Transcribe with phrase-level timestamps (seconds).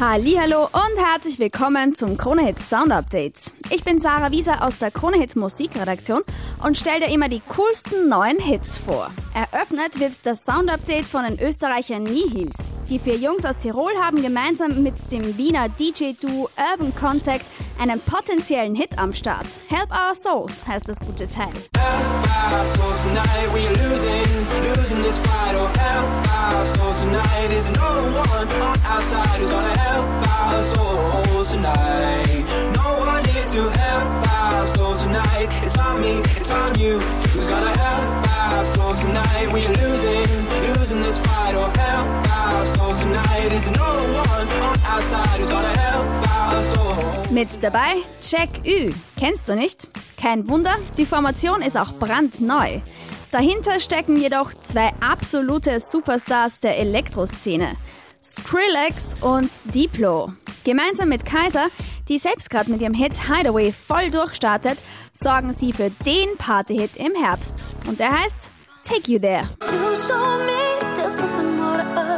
[0.00, 3.52] Hallo und herzlich willkommen zum Krone Hit Sound Update.
[3.68, 6.22] Ich bin Sarah Wieser aus der Krone Hit Musikredaktion
[6.64, 9.10] und stelle dir immer die coolsten neuen Hits vor.
[9.34, 12.56] Eröffnet wird das Sound Update von den Österreichern Nihils.
[12.90, 17.44] Die vier Jungs aus Tirol haben gemeinsam mit dem Wiener DJ-Duo Urban Contact
[17.78, 19.46] einen potenziellen Hit am Start.
[19.68, 21.52] Help Our Souls heißt das gute Teil.
[36.36, 36.98] It's on you.
[37.34, 39.52] Who's gonna help our souls tonight?
[39.52, 40.26] We're losing,
[40.74, 41.39] losing this fight.
[47.30, 48.92] Mit dabei Check Ü.
[49.18, 49.88] Kennst du nicht?
[50.20, 52.80] Kein Wunder, die Formation ist auch brandneu.
[53.30, 57.76] Dahinter stecken jedoch zwei absolute Superstars der Elektroszene.
[58.22, 60.32] Skrillex und Diplo.
[60.64, 61.68] Gemeinsam mit Kaiser,
[62.08, 64.78] die selbst gerade mit ihrem Hit Hideaway voll durchstartet,
[65.12, 67.64] sorgen sie für den Partyhit im Herbst.
[67.86, 68.50] Und der heißt
[68.84, 69.48] Take You There.
[71.96, 72.09] You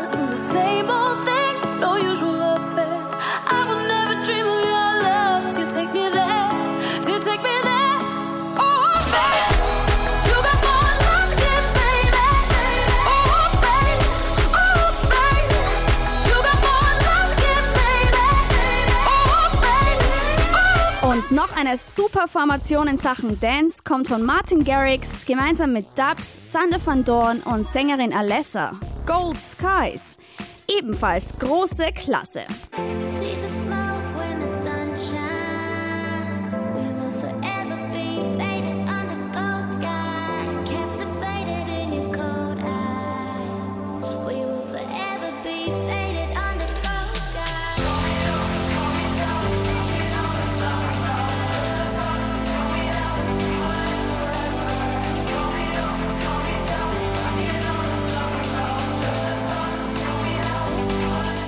[21.23, 26.51] Und noch eine super Formation in Sachen Dance kommt von Martin Garrix gemeinsam mit Dubs,
[26.51, 28.73] Sander van Dorn und Sängerin Alessa.
[29.06, 30.19] Gold Skies.
[30.67, 32.41] Ebenfalls große Klasse.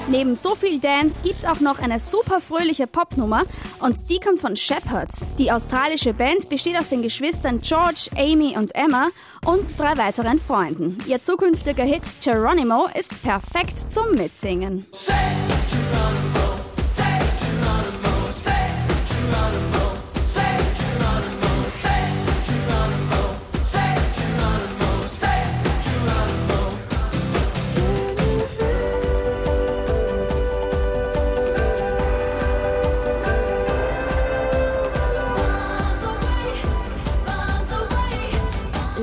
[0.09, 3.45] Neben so viel Dance gibt's auch noch eine super fröhliche Popnummer
[3.81, 5.27] und die kommt von Shepherds.
[5.39, 9.09] Die australische Band besteht aus den Geschwistern George, Amy und Emma
[9.47, 10.99] und drei weiteren Freunden.
[11.07, 14.87] Ihr zukünftiger Hit Geronimo ist perfekt zum Mitsingen.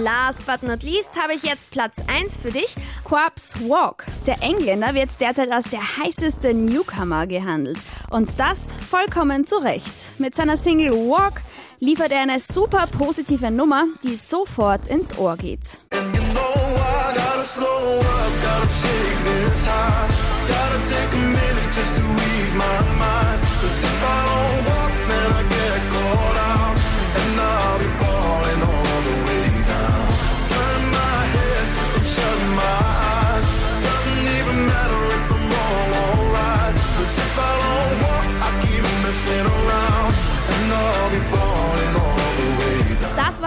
[0.02, 2.76] Last but not least habe ich jetzt Platz 1 für dich.
[3.04, 4.08] Quabs Walk.
[4.26, 7.78] Der Engländer wird derzeit als der heißeste Newcomer gehandelt.
[8.10, 10.20] Und das vollkommen zu Recht.
[10.20, 11.44] Mit seiner Single Walk
[11.80, 15.82] liefert er eine super positive Nummer, die sofort ins Ohr geht.
[15.92, 17.58] Das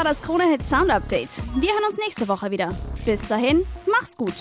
[0.05, 1.31] war das Krone Hit Sound Update.
[1.57, 2.77] Wir hören uns nächste Woche wieder.
[3.07, 4.35] Bis dahin, mach's gut.